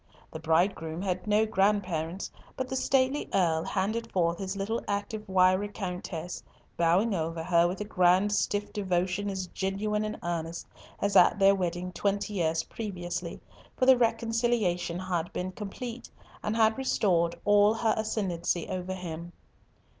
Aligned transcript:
The 0.33 0.39
bridegroom 0.39 1.03
had 1.03 1.27
no 1.27 1.45
grandparents, 1.45 2.31
but 2.57 2.67
the 2.67 2.75
stately 2.75 3.29
Earl 3.35 3.63
handed 3.63 4.11
forth 4.11 4.39
his 4.39 4.55
little 4.55 4.81
active 4.87 5.23
wiry 5.29 5.67
Countess, 5.67 6.41
bowing 6.75 7.13
over 7.13 7.43
her 7.43 7.67
with 7.67 7.79
a 7.81 7.85
grand 7.85 8.31
stiff 8.31 8.73
devotion 8.73 9.29
as 9.29 9.45
genuine 9.45 10.03
and 10.03 10.17
earnest 10.23 10.65
as 11.01 11.15
at 11.15 11.37
their 11.37 11.53
wedding 11.53 11.91
twenty 11.91 12.33
years 12.33 12.63
previously, 12.63 13.39
for 13.77 13.85
the 13.85 13.95
reconciliation 13.95 14.97
had 14.97 15.31
been 15.33 15.51
complete, 15.51 16.09
and 16.41 16.55
had 16.55 16.79
restored 16.79 17.35
all 17.45 17.75
her 17.75 17.93
ascendency 17.95 18.67
over 18.69 18.95
him. 18.95 19.33